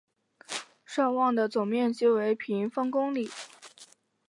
[0.83, 3.29] 尚旺的总面积为平方公里。